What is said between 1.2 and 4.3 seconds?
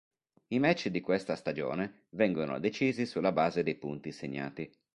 stagione vengono decisi sulla base dei punti